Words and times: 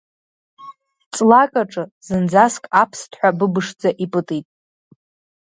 Ҵлак 1.13 1.53
аҿы 1.61 1.83
зынӡаск 2.05 2.63
аԥсҭҳәа 2.81 3.29
быбышӡа 3.37 3.89
ипытит. 4.03 4.47